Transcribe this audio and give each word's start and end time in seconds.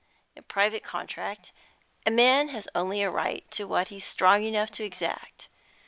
In 0.35 0.41
private 0.41 0.83
contract 0.83 1.51
a 2.07 2.09
man 2.09 2.47
has 2.47 2.67
only 2.73 3.03
a 3.03 3.11
right 3.11 3.45
to 3.51 3.67
what 3.67 3.89
he's 3.89 4.03
strong 4.03 4.41
enough 4.43 4.71
to 4.71 4.83
exact. 4.83 5.47